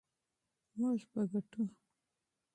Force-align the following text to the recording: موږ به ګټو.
موږ 0.77 0.99
به 1.11 1.21
ګټو. 1.31 1.61